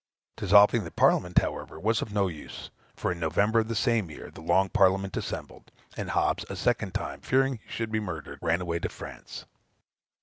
Dissolving 0.35 0.83
the 0.83 0.89
Parliament, 0.89 1.37
however, 1.37 1.79
was 1.79 2.01
of 2.01 2.11
no 2.11 2.27
use; 2.27 2.71
for, 2.95 3.11
in 3.11 3.19
November 3.19 3.59
of 3.59 3.67
the 3.67 3.75
same 3.75 4.09
year, 4.09 4.31
the 4.31 4.41
Long 4.41 4.67
Parliament 4.67 5.15
assembled, 5.15 5.71
and 5.95 6.09
Hobbes, 6.09 6.43
a 6.49 6.55
second 6.55 6.95
time, 6.95 7.21
fearing 7.21 7.59
he 7.63 7.69
should 7.71 7.91
be 7.91 7.99
murdered, 7.99 8.39
ran 8.41 8.61
away 8.61 8.79
to 8.79 8.89
France. 8.89 9.45